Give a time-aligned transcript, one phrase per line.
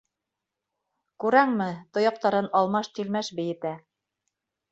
[1.25, 1.67] Күрәңме,
[1.97, 3.77] тояҡтарын алмаш-тилмәш бейетә...